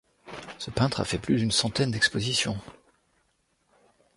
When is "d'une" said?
1.37-1.51